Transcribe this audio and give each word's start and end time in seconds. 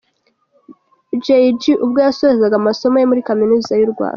Jay 1.23 1.45
G 1.59 1.61
ubwo 1.85 1.99
yasozaga 2.05 2.55
amasomo 2.57 2.95
ye 2.97 3.09
muri 3.09 3.21
Kaminuza 3.29 3.71
y'u 3.79 3.91
Rwanda. 3.93 4.09